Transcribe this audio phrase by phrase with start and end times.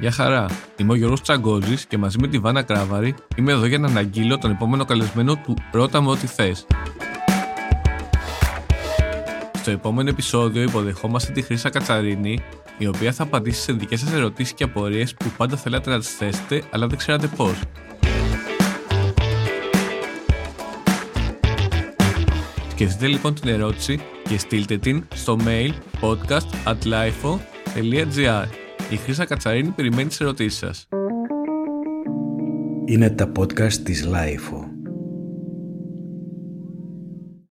[0.00, 3.78] Γεια χαρά, είμαι ο Γιώργος Τσαγκόζης και μαζί με τη Βάνα Κράβαρη είμαι εδώ για
[3.78, 6.66] να αναγγείλω τον επόμενο καλεσμένο του «Ρώτα με ό,τι θες».
[9.52, 12.38] Στο επόμενο επεισόδιο υποδεχόμαστε τη Χρύσα Κατσαρίνη
[12.78, 16.16] η οποία θα απαντήσει σε δικές σας ερωτήσεις και απορίες που πάντα θέλατε να τις
[16.16, 17.60] θέσετε αλλά δεν ξέρατε πώς.
[22.70, 29.68] Σκεφτείτε λοιπόν την ερώτηση και στείλτε την στο mail podcast at lifeo.gr Η Χρύσα Κατσαρίνη
[29.68, 30.88] περιμένει τις ερωτήσεις σας.
[32.84, 34.67] Είναι τα podcast της Lifeo.